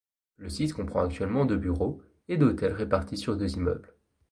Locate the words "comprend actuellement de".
0.73-1.55